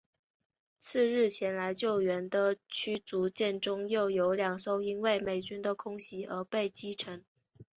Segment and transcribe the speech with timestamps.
[0.79, 7.23] 次日前来救援的驱逐舰中又有两艘因为美军的空袭而被击沉。